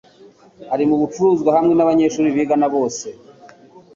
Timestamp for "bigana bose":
2.35-3.07